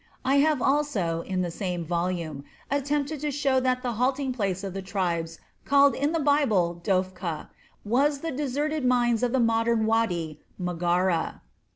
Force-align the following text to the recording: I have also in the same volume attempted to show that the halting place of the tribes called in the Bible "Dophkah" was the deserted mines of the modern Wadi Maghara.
I 0.25 0.37
have 0.37 0.63
also 0.63 1.21
in 1.27 1.43
the 1.43 1.51
same 1.51 1.85
volume 1.85 2.43
attempted 2.71 3.19
to 3.19 3.29
show 3.29 3.59
that 3.59 3.83
the 3.83 3.91
halting 3.91 4.33
place 4.33 4.63
of 4.63 4.73
the 4.73 4.81
tribes 4.81 5.37
called 5.63 5.93
in 5.93 6.11
the 6.11 6.19
Bible 6.19 6.81
"Dophkah" 6.83 7.49
was 7.85 8.21
the 8.21 8.31
deserted 8.31 8.83
mines 8.83 9.21
of 9.21 9.31
the 9.31 9.39
modern 9.39 9.85
Wadi 9.85 10.39
Maghara. 10.59 11.41